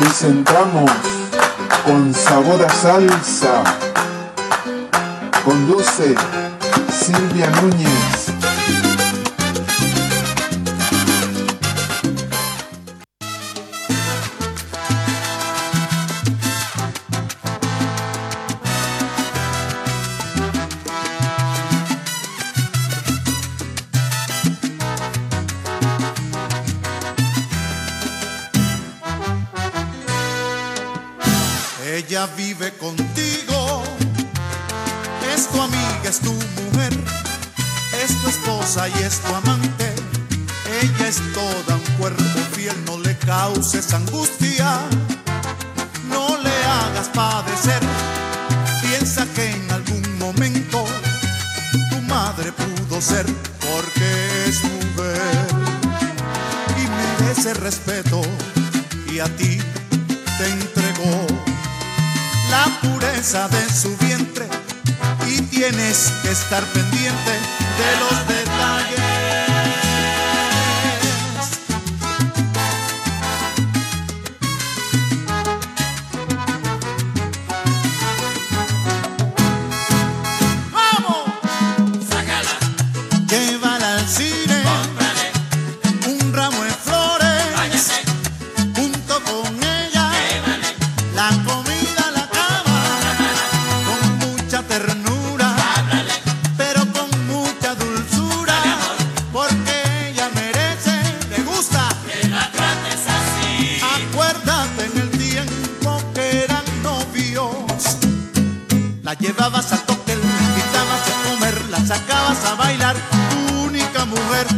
[0.00, 0.90] presentamos
[1.84, 3.62] con sabor a salsa.
[5.44, 6.14] Conduce
[6.90, 8.29] Silvia Núñez.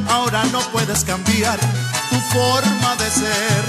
[0.09, 1.59] ahora no puedes cambiar
[2.11, 3.65] tu forma de ser.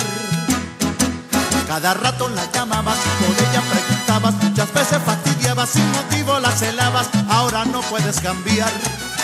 [1.67, 7.66] Cada rato la llamabas, por ella preguntabas, muchas veces fastidiabas, sin motivo la celabas, ahora
[7.66, 8.72] no puedes cambiar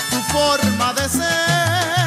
[0.10, 1.99] tu forma de ser.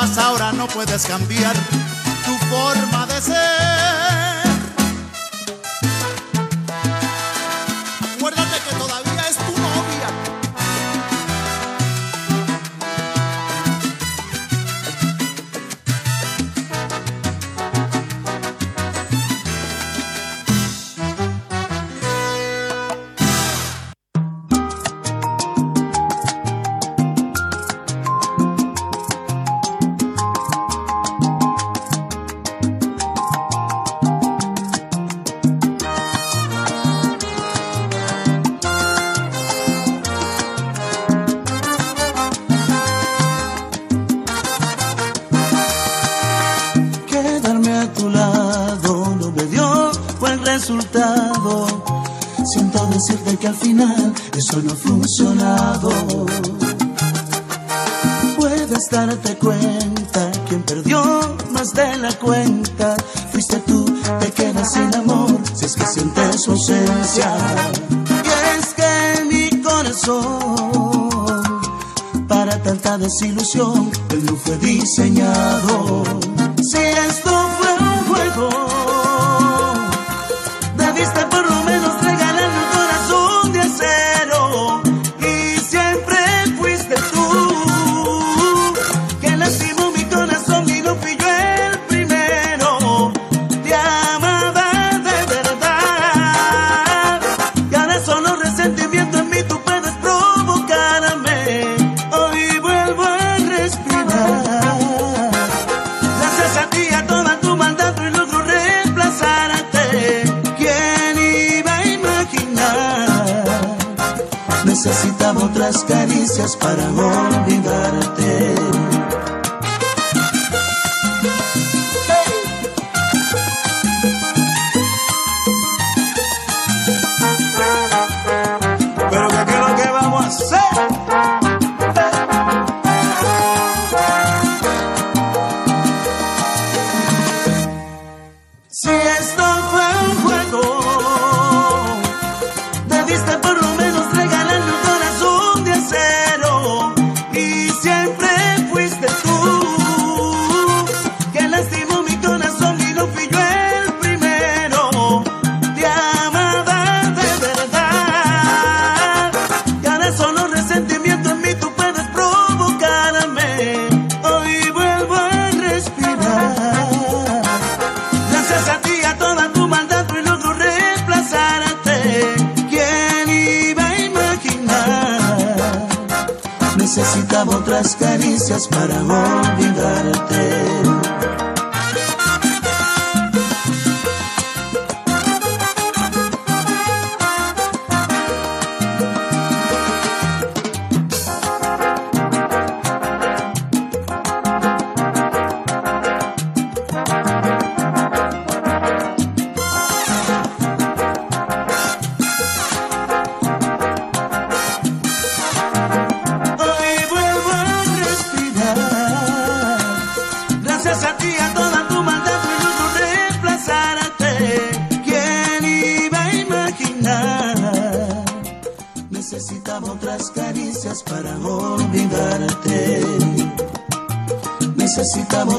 [0.00, 1.54] ahora no puedes cambiar
[2.24, 3.01] tu forma
[54.52, 54.91] Son of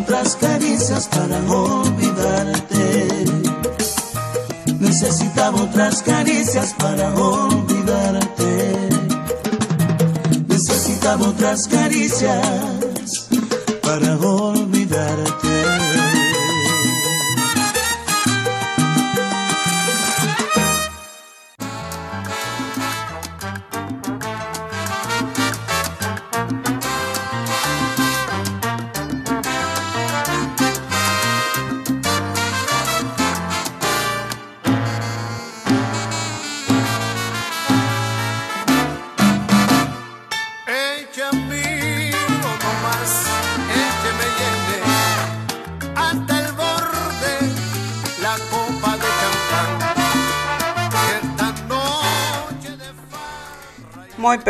[0.03, 3.07] otras caricias para olvidarte.
[4.79, 8.89] Necesitaba otras caricias para olvidarte.
[10.47, 12.72] Necesitaba otras caricias.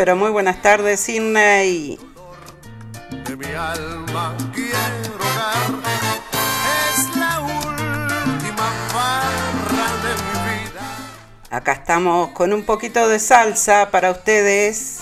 [0.06, 1.98] pero muy buenas tardes, Sidney.
[11.50, 14.93] Acá estamos con un poquito de salsa para ustedes.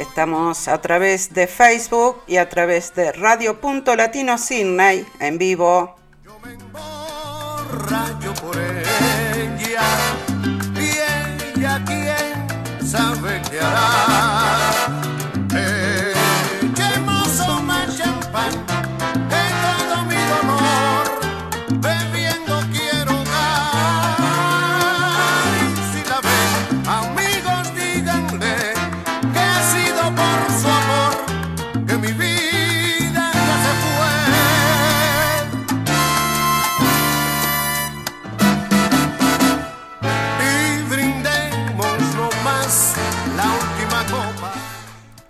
[0.00, 5.94] Estamos a través de Facebook y a través de Radio Punto Latino Sydney en vivo.
[6.24, 9.84] Yo me emborracho por ella
[10.74, 14.09] y ella quién sabe qué hará.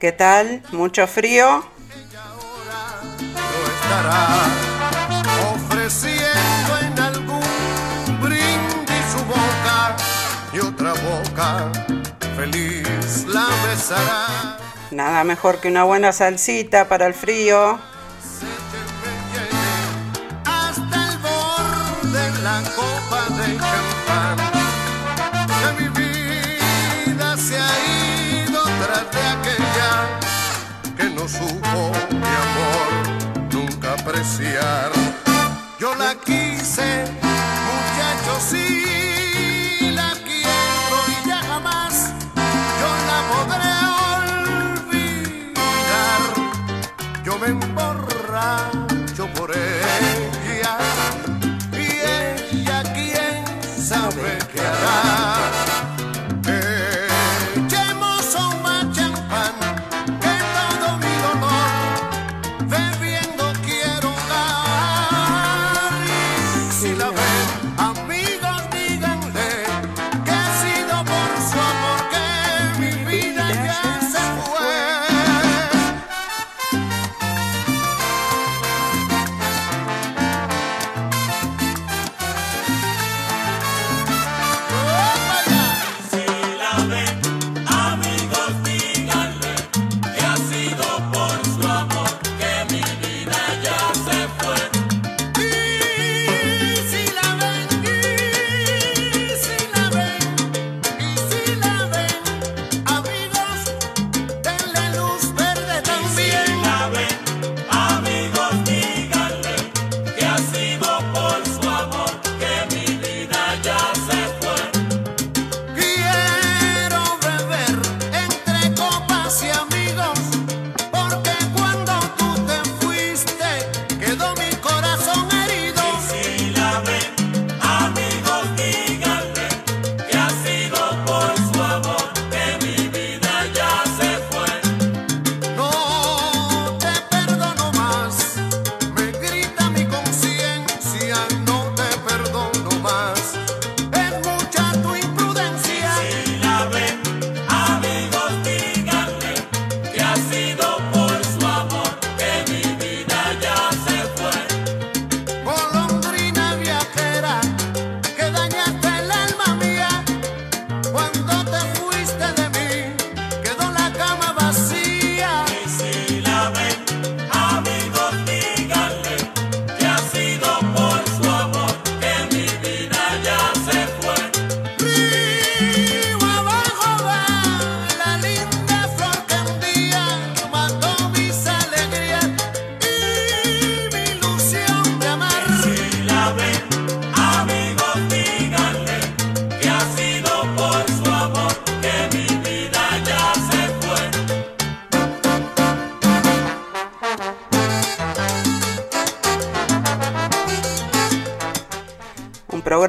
[0.01, 0.63] ¿Qué tal?
[0.73, 1.63] ¿Mucho frío?
[5.53, 9.97] ofreciendo en algún brindis su boca
[10.55, 11.71] y otra boca
[12.35, 14.57] feliz la besará.
[14.91, 17.79] Nada mejor que una buena salsita para el frío.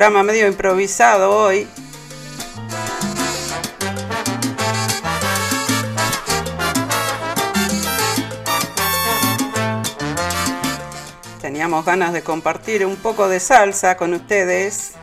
[0.10, 1.68] medio improvisado hoy.
[11.40, 14.94] Teníamos ganas de compartir un poco de salsa con ustedes.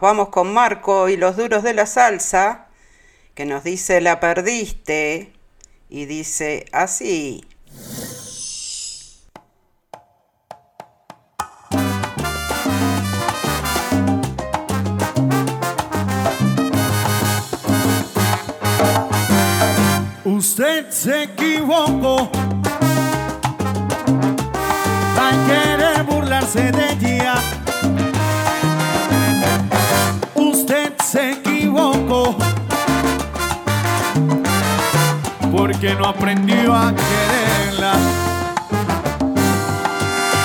[0.00, 2.68] Nos vamos con Marco y los duros de la salsa,
[3.34, 5.34] que nos dice la perdiste
[5.90, 7.44] y dice así.
[20.24, 22.30] Usted se equivocó
[25.20, 27.59] al querer burlarse de ella.
[35.60, 37.92] Porque no aprendió a quererla.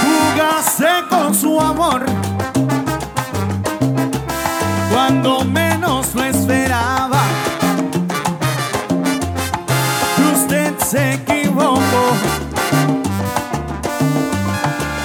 [0.04, 2.06] Jugase con su amor
[4.92, 7.22] cuando menos lo esperaba.
[10.34, 12.06] Usted se equivocó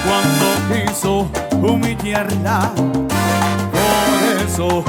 [0.05, 2.73] cuando quiso humillarla.
[3.75, 4.83] Por eso,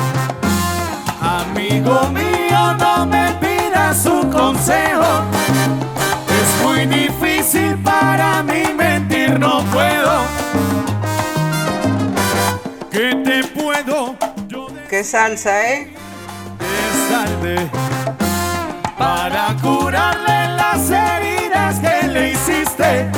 [1.20, 3.51] amigo mío, no me pidas
[4.06, 5.04] un consejo.
[6.40, 10.22] Es muy difícil para mí mentir, no puedo.
[12.90, 14.16] ¿Qué te puedo
[14.48, 15.94] yo ¿Qué salsa, eh?
[16.58, 17.70] besarme
[18.98, 23.10] para curarle las heridas que le hiciste?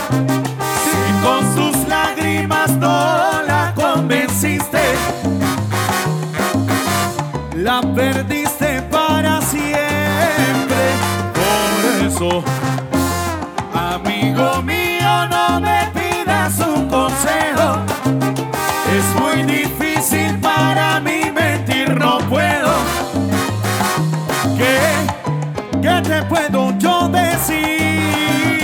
[0.83, 4.83] Si con sus lágrimas no la convenciste,
[7.55, 8.44] la perdiste
[13.75, 17.83] Amigo mío, no me pidas un consejo.
[18.97, 22.73] Es muy difícil para mí mentir, no puedo.
[24.57, 24.79] ¿Qué,
[25.83, 28.63] qué te puedo yo decir?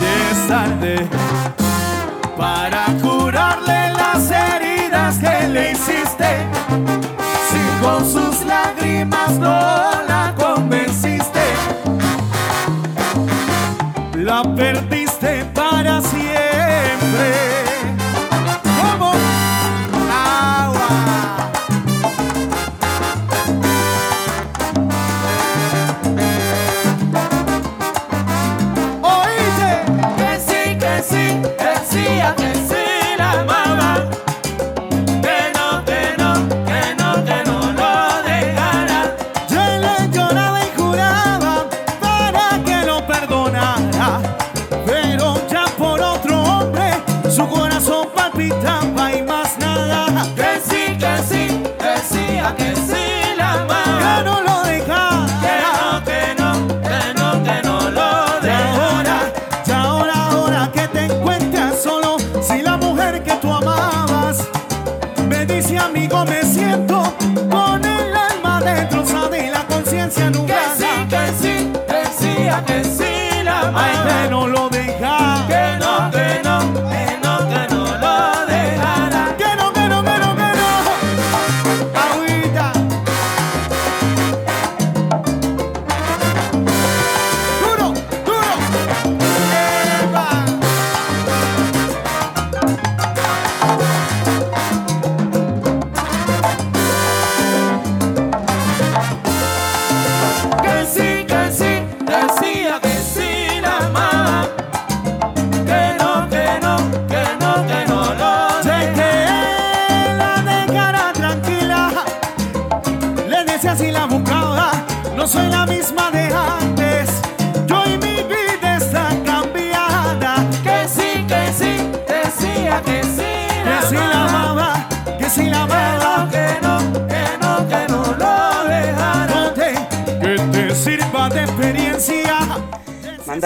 [0.00, 1.08] Es tarde
[2.36, 6.48] para curarle las heridas que le hiciste.
[7.48, 9.87] Si con sus lágrimas no
[14.44, 14.97] la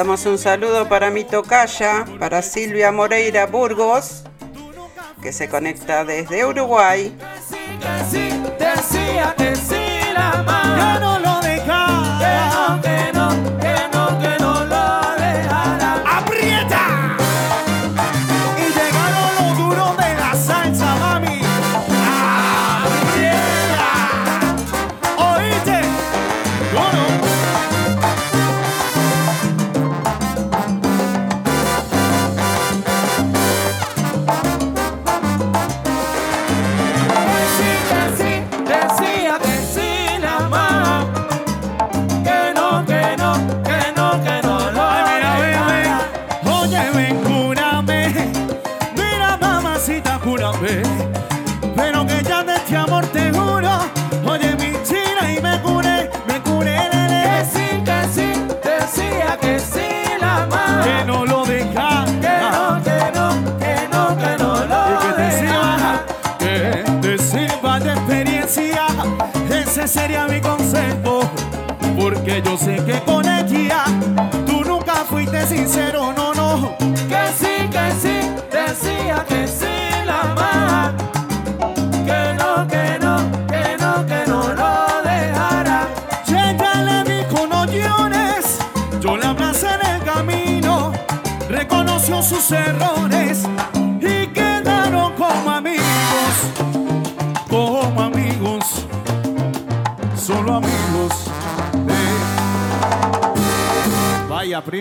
[0.02, 4.24] Mandamos un saludo para mi tocaya, para Silvia Moreira Burgos,
[5.22, 7.16] que se conecta desde Uruguay.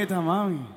[0.01, 0.70] galleta, mami.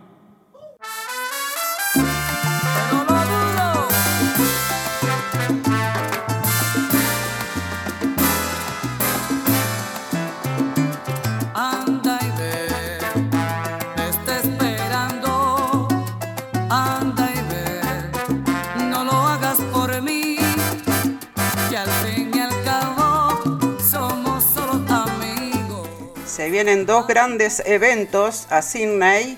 [26.54, 29.36] vienen dos grandes eventos a Sydney.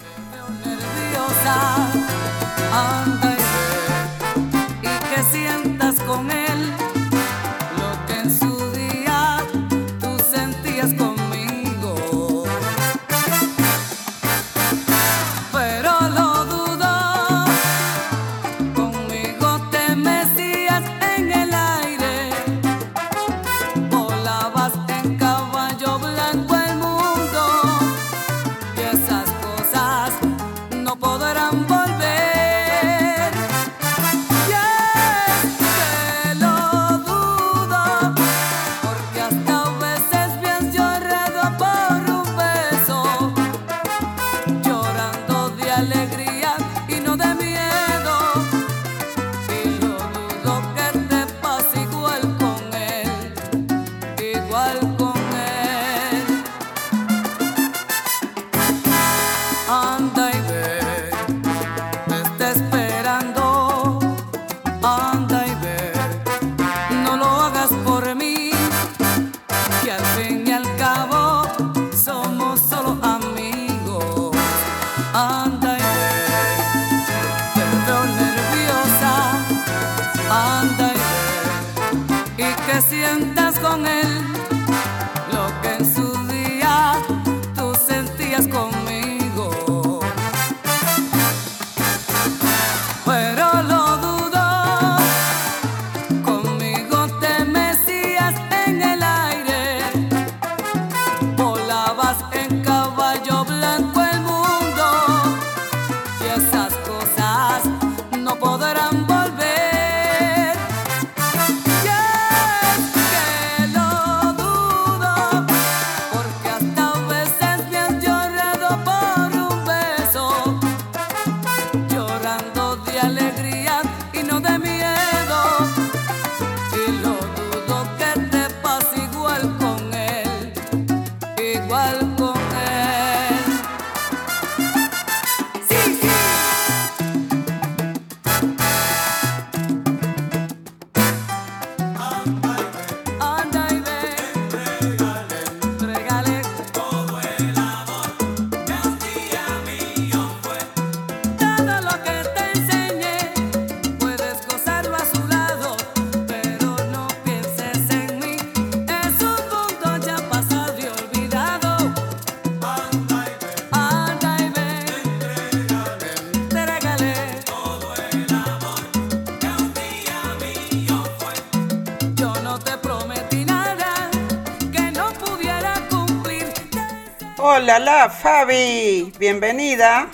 [177.49, 180.09] Hola, la Fabi, bienvenida.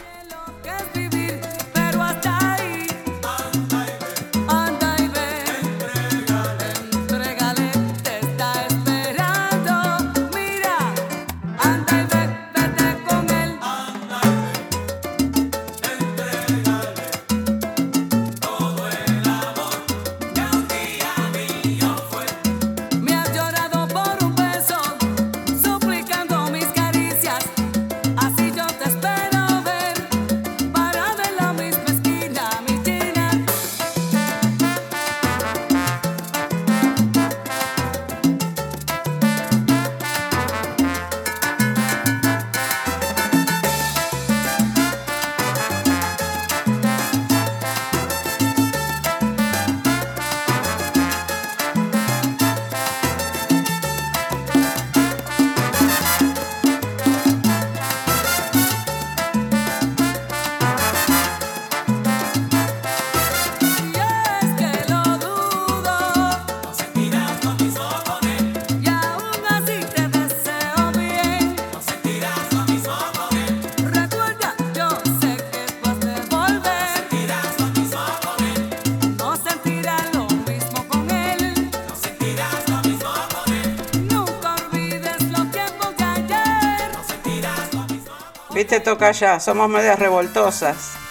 [88.72, 91.01] Viste, toca ya, somos medias revoltosas.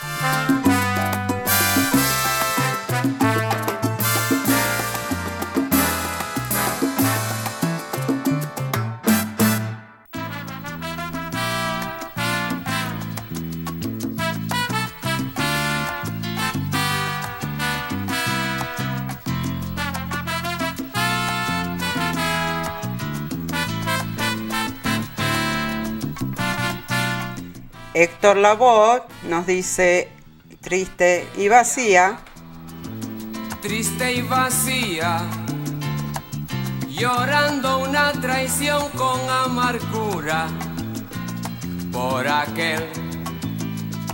[27.94, 30.10] Héctor Lavoe nos dice
[30.62, 32.20] triste y vacía.
[33.62, 35.22] triste y vacía,
[36.88, 40.48] llorando una traición con amargura
[41.92, 42.88] por aquel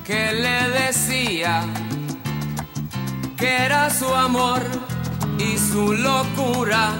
[0.03, 1.63] que le decía
[3.37, 4.63] que era su amor
[5.37, 6.93] y su locura.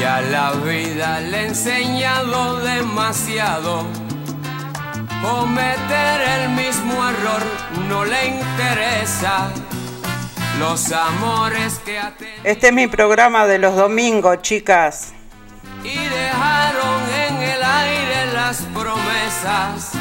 [0.00, 4.07] Y a la vida le he enseñado demasiado.
[5.22, 7.42] Cometer el mismo error
[7.88, 9.50] no le interesa.
[10.58, 12.00] Los amores que
[12.44, 15.12] Este es mi programa de los domingos, chicas.
[15.84, 19.92] y dejaron en el aire las promesas.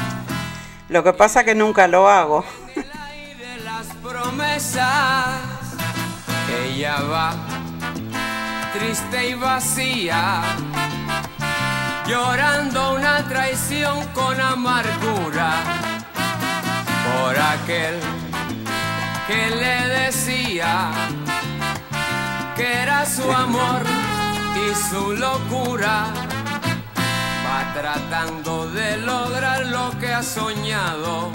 [0.89, 2.43] Lo que pasa que nunca lo hago.
[2.75, 5.41] El aire las promesas.
[6.65, 7.33] Ella va
[8.73, 10.41] triste y vacía,
[12.07, 15.51] llorando una traición con amargura
[17.05, 17.99] por aquel
[19.27, 20.91] que le decía
[22.55, 23.81] que era su amor
[24.55, 26.05] y su locura.
[27.45, 31.29] Va tratando de lograr lo que ha soñado.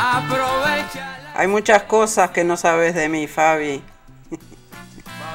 [0.00, 3.82] Aprovecha Hay muchas cosas que no sabes de mí, Fabi.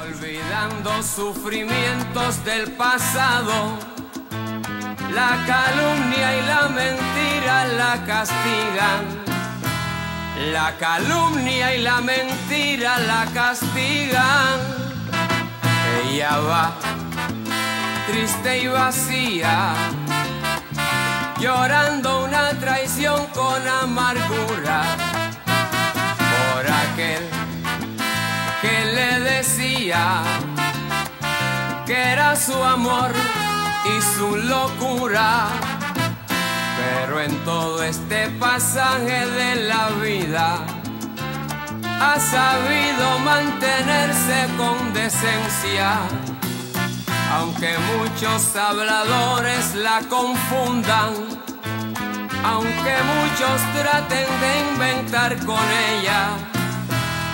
[0.04, 3.80] Olvidando sufrimientos del pasado.
[5.14, 9.02] La calumnia y la mentira la castigan.
[10.52, 14.60] La calumnia y la mentira la castigan.
[16.04, 16.74] Ella va
[18.08, 19.74] triste y vacía,
[21.40, 24.84] llorando una traición con amargura
[26.30, 27.33] por aquel
[31.86, 33.12] que era su amor
[33.84, 35.50] y su locura.
[36.78, 40.66] Pero en todo este pasaje de la vida
[42.00, 46.00] ha sabido mantenerse con decencia.
[47.34, 51.14] Aunque muchos habladores la confundan,
[52.46, 56.38] aunque muchos traten de inventar con ella,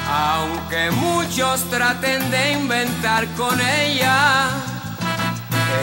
[0.09, 4.49] aunque muchos traten de inventar con ella,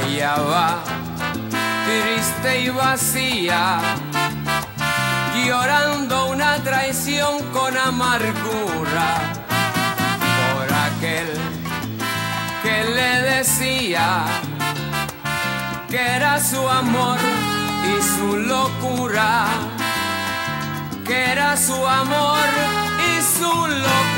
[0.05, 0.83] ella va
[1.87, 3.79] triste y vacía,
[5.47, 9.09] llorando una traición con amargura
[10.55, 11.29] por aquel
[12.65, 14.25] que le decía
[15.89, 17.19] que era su amor
[17.93, 19.47] y su locura,
[21.07, 22.49] que era su amor
[23.09, 24.15] y su locura.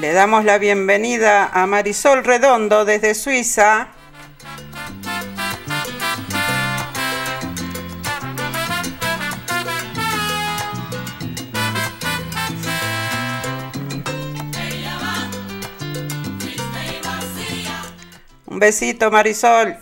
[0.00, 3.88] Le damos la bienvenida a Marisol Redondo desde Suiza.
[18.44, 19.78] Un besito, Marisol.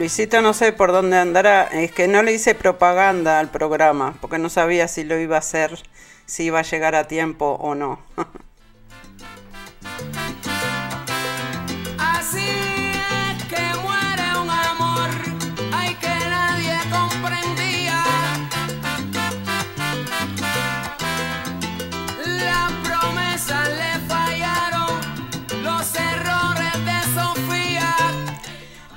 [0.00, 4.38] Luisito no sé por dónde andará, es que no le hice propaganda al programa, porque
[4.38, 5.78] no sabía si lo iba a hacer,
[6.24, 7.98] si iba a llegar a tiempo o no.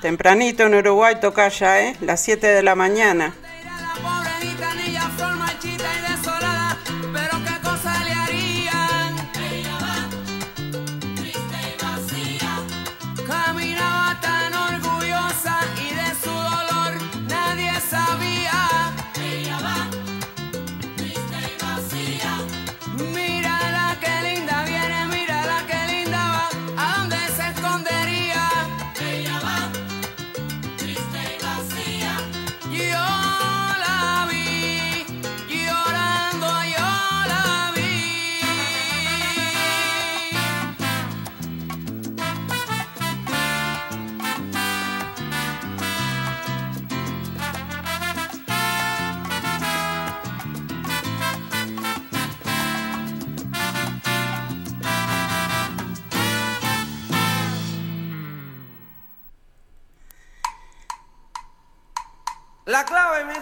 [0.03, 1.95] Tempranito en Uruguay toca ya, ¿eh?
[2.01, 3.33] Las 7 de la mañana.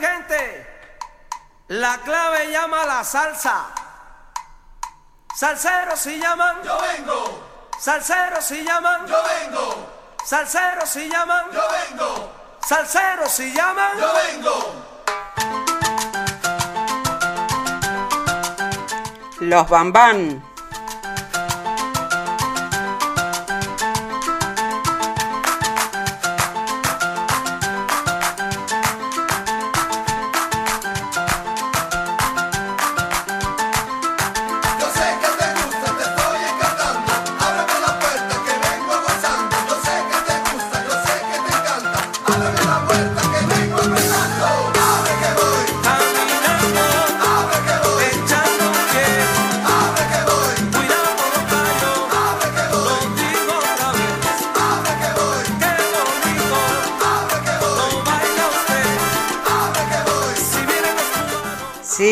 [0.02, 0.68] gente,
[1.68, 3.68] la clave llama la salsa.
[5.36, 7.70] Salseros si llaman, yo vengo.
[7.80, 9.88] Salseros si llaman, yo vengo.
[10.26, 12.32] Salseros si llaman, yo vengo.
[12.68, 14.74] Salseros si llaman, yo vengo.
[19.40, 20.51] Los bambán.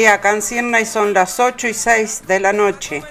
[0.10, 3.04] día acá en Sierna y son las 8 y 6 de la noche.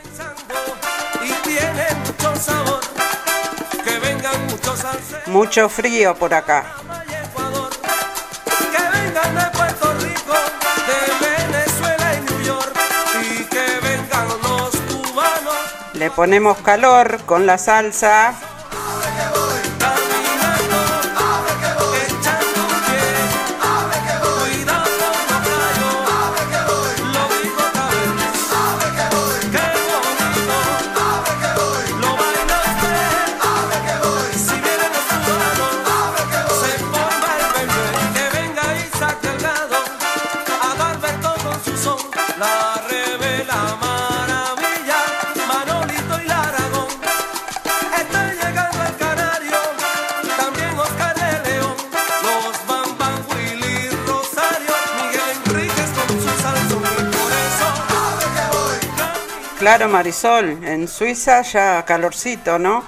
[5.27, 6.65] Mucho frío por acá.
[15.93, 18.35] Le ponemos calor con la salsa.
[59.69, 62.83] Claro, Marisol, en Suiza ya calorcito, ¿no?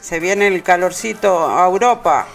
[0.00, 2.26] Se viene el calorcito a Europa.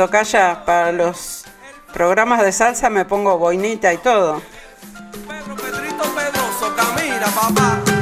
[0.00, 1.44] tocaya, para los
[1.92, 4.40] programas de salsa me pongo boinita y todo.
[5.28, 7.99] Pedro, Pedrito, Pedroso, camina, papá.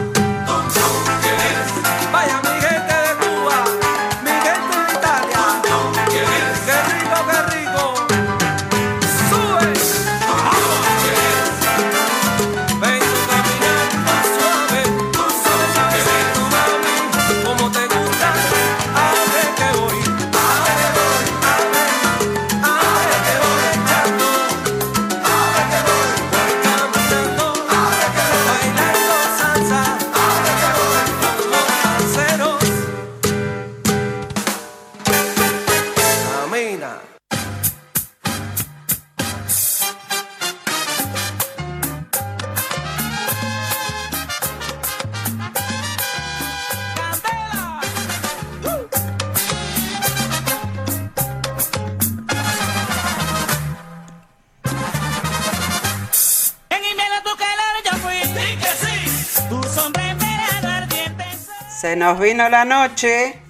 [62.18, 63.42] vino la noche.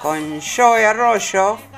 [0.00, 1.77] Con Joe Arroyo.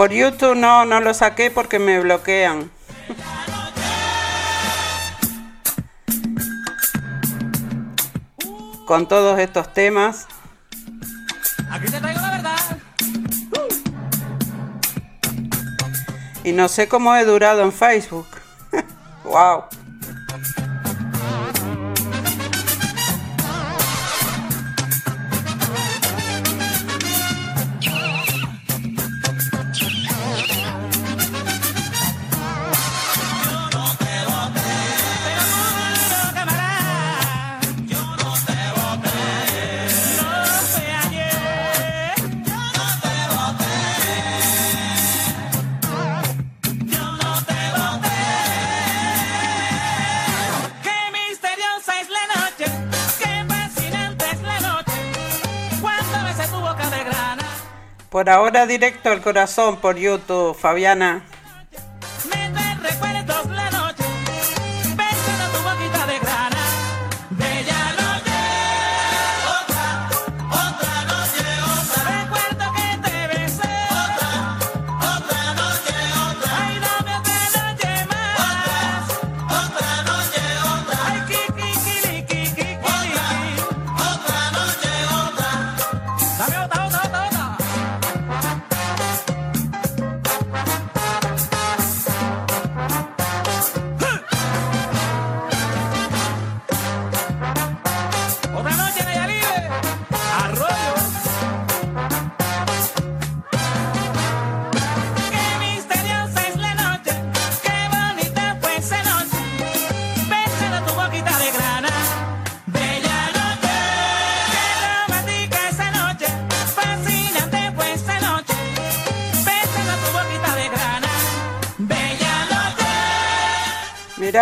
[0.00, 2.70] Por YouTube no, no lo saqué porque me bloquean.
[8.86, 10.26] Con todos estos temas.
[11.70, 12.78] Aquí te traigo la verdad.
[16.44, 18.28] Y no sé cómo he durado en Facebook.
[19.24, 19.64] wow.
[58.20, 61.22] por ahora directo al corazón por YouTube, Fabiana.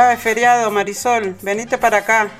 [0.09, 1.35] de feriado, Marisol.
[1.43, 2.31] Venite para acá.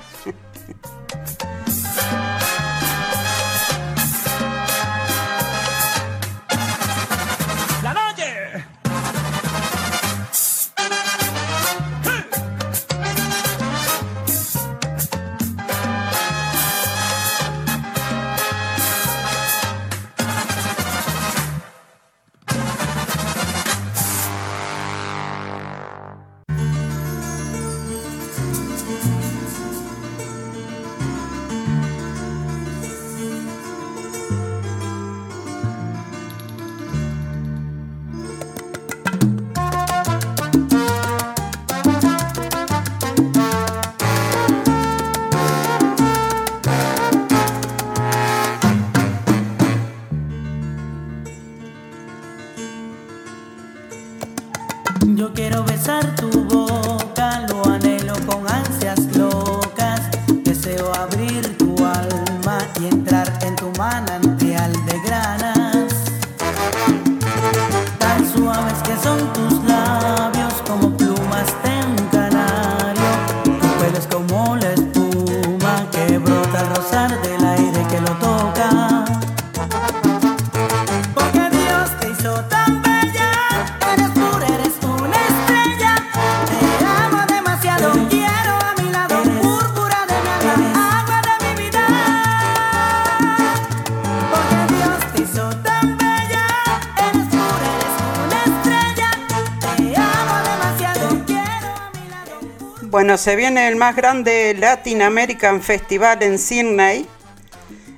[103.19, 107.05] Se viene el más grande Latin American Festival en Sydney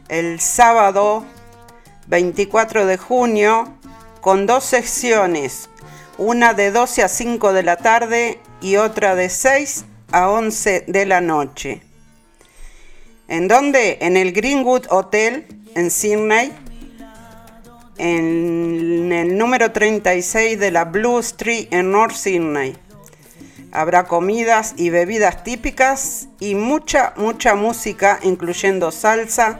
[0.10, 1.24] el sábado
[2.08, 3.72] 24 de junio
[4.20, 5.70] con dos secciones,
[6.18, 11.06] una de 12 a 5 de la tarde y otra de 6 a 11 de
[11.06, 11.84] la noche.
[13.28, 14.00] ¿En dónde?
[14.02, 15.46] En el Greenwood Hotel
[15.76, 16.52] en Sydney,
[18.00, 22.76] en el número 36 de la Blue Street en North Sydney.
[23.72, 29.60] Habrá comidas y bebidas típicas y mucha, mucha música, incluyendo salsa,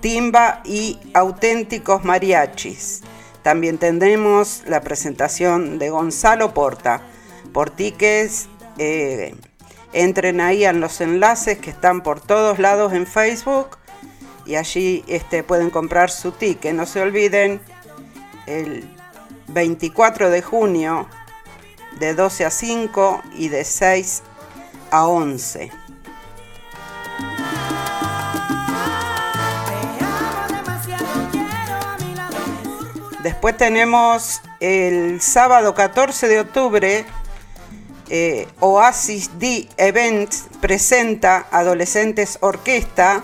[0.00, 3.02] timba y auténticos mariachis.
[3.42, 7.02] También tendremos la presentación de Gonzalo Porta.
[7.52, 8.48] Por tickets,
[8.78, 9.34] eh,
[9.92, 13.78] entren ahí en los enlaces que están por todos lados en Facebook
[14.46, 16.74] y allí este, pueden comprar su ticket.
[16.74, 17.60] No se olviden,
[18.46, 18.88] el
[19.48, 21.06] 24 de junio
[21.98, 24.22] de 12 a 5 y de 6
[24.90, 25.70] a 11.
[29.66, 37.06] Te amo demasiado, quiero a mi lado, púrpura Después tenemos el sábado 14 de octubre,
[38.10, 43.22] eh, Oasis D Events presenta Adolescentes Orquesta.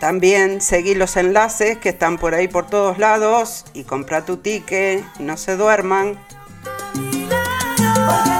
[0.00, 5.04] También seguí los enlaces que están por ahí por todos lados y compra tu ticket,
[5.18, 6.18] no se duerman.
[8.10, 8.39] Porque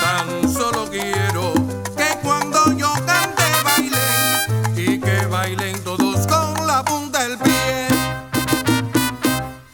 [0.00, 1.52] tan solo quiero
[1.96, 7.88] que cuando yo cante bailen y que bailen todos con la punta del pie.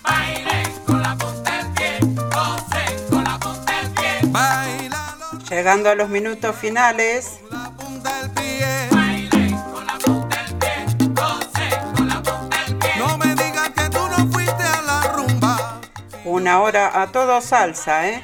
[0.03, 4.21] Bailen con la punta del pie, gocen con la punta del pie.
[4.31, 5.17] Baila
[5.49, 7.41] Llegando a los minutos finales.
[16.25, 18.23] Una hora a todo salsa, ¿eh?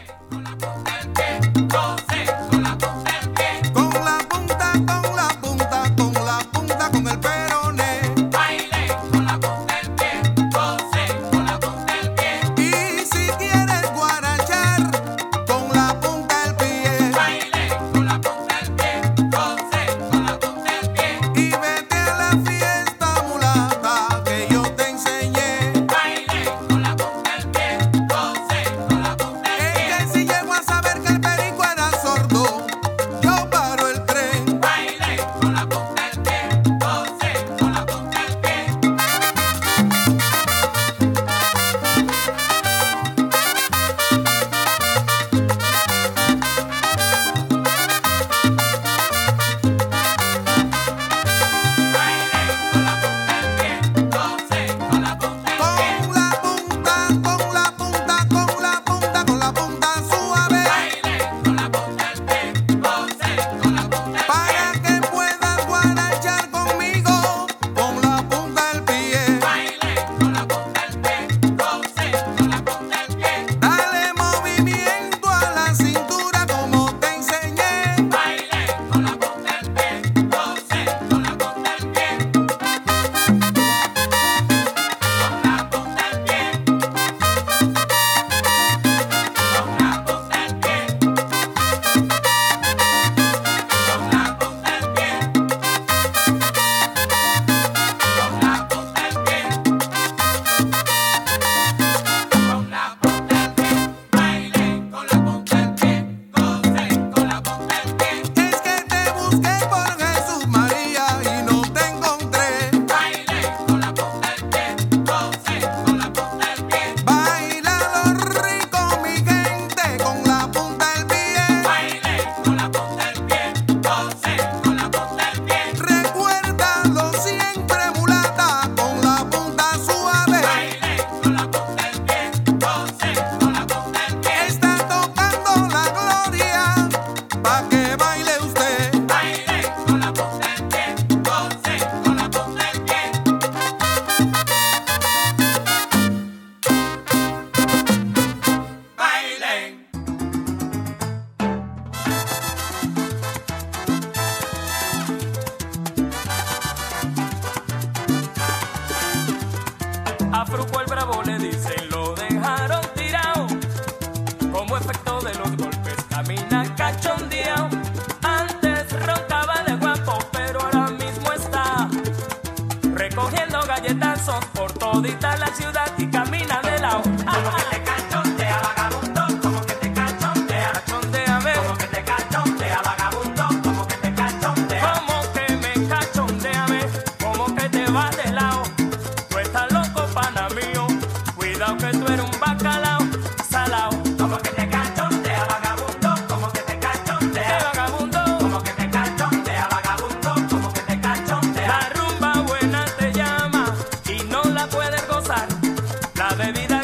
[206.38, 206.75] bebida.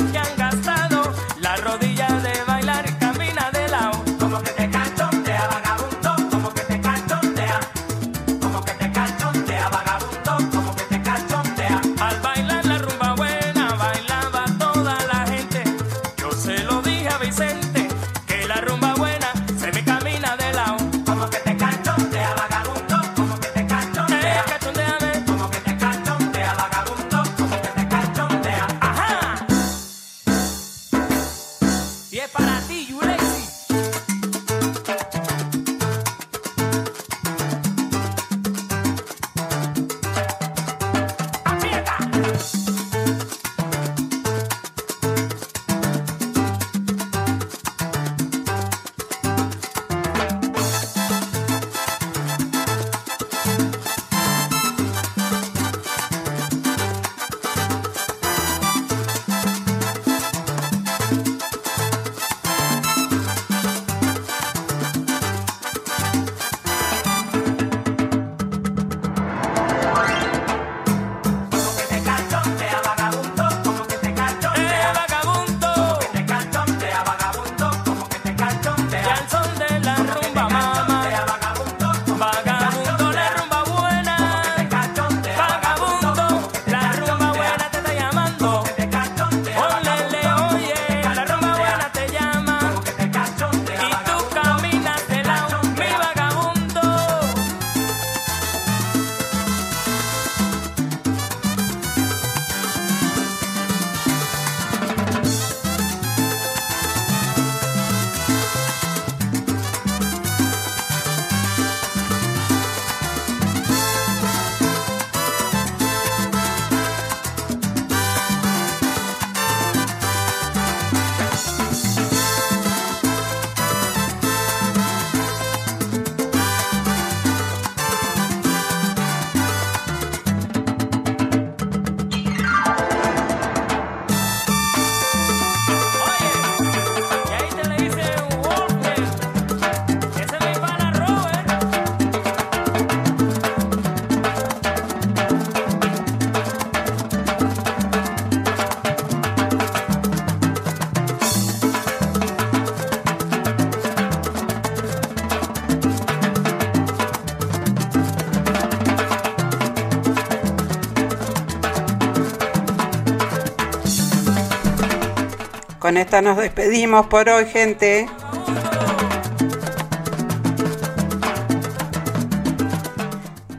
[165.93, 168.09] Con esta nos despedimos por hoy, gente.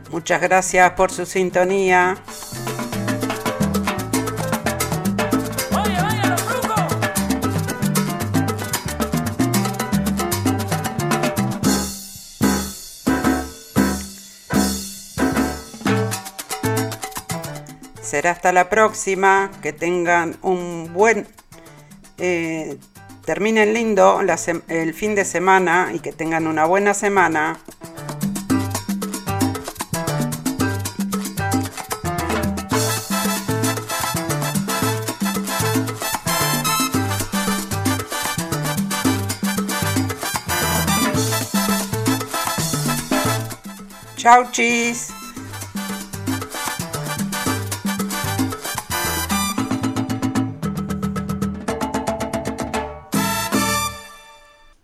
[0.10, 2.18] Muchas gracias por su sintonía.
[18.02, 19.52] Será hasta la próxima.
[19.62, 21.28] Que tengan un buen...
[22.26, 22.78] eh,
[23.26, 24.38] terminen lindo la
[24.70, 27.60] el fin de semana y que tengan una buena semana.
[44.16, 45.13] Chau, chis.